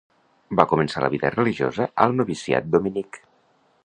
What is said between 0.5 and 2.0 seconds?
Va començar la vida religiosa